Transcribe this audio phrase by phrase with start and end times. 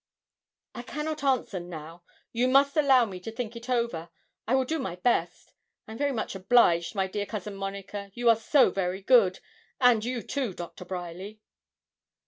[0.73, 2.01] 'I cannot answer now
[2.31, 4.09] you must allow me to think it over
[4.47, 5.53] I will do my best.
[5.87, 9.41] I am very much obliged, my dear Cousin Monica, you are so very good,
[9.79, 11.39] and you too, Doctor Bryerly.'